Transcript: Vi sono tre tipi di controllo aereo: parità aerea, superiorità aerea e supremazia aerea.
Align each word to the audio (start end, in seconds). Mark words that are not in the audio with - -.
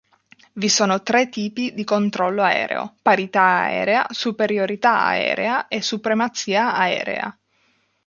Vi 0.53 0.67
sono 0.67 1.03
tre 1.03 1.29
tipi 1.29 1.75
di 1.75 1.83
controllo 1.83 2.41
aereo: 2.41 2.95
parità 3.03 3.43
aerea, 3.65 4.07
superiorità 4.09 5.05
aerea 5.05 5.67
e 5.67 5.83
supremazia 5.83 6.73
aerea. 6.73 7.39